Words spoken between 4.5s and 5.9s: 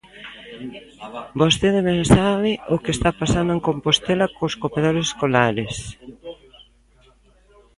comedores escolares.